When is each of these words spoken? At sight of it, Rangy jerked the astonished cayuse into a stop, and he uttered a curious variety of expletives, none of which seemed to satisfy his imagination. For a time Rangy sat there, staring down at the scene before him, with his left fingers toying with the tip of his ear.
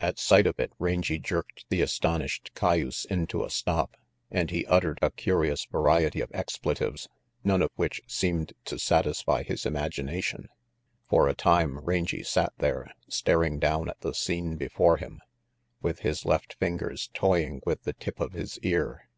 At 0.00 0.20
sight 0.20 0.46
of 0.46 0.60
it, 0.60 0.72
Rangy 0.78 1.18
jerked 1.18 1.64
the 1.70 1.80
astonished 1.80 2.52
cayuse 2.54 3.04
into 3.04 3.42
a 3.44 3.50
stop, 3.50 3.96
and 4.30 4.48
he 4.48 4.64
uttered 4.66 5.00
a 5.02 5.10
curious 5.10 5.64
variety 5.64 6.20
of 6.20 6.30
expletives, 6.32 7.08
none 7.42 7.62
of 7.62 7.70
which 7.74 8.00
seemed 8.06 8.52
to 8.66 8.78
satisfy 8.78 9.42
his 9.42 9.66
imagination. 9.66 10.48
For 11.08 11.26
a 11.26 11.34
time 11.34 11.80
Rangy 11.80 12.22
sat 12.22 12.52
there, 12.58 12.92
staring 13.08 13.58
down 13.58 13.90
at 13.90 13.98
the 14.02 14.14
scene 14.14 14.54
before 14.54 14.98
him, 14.98 15.20
with 15.82 15.98
his 15.98 16.24
left 16.24 16.54
fingers 16.60 17.10
toying 17.12 17.60
with 17.66 17.82
the 17.82 17.92
tip 17.92 18.20
of 18.20 18.34
his 18.34 18.60
ear. 18.60 19.08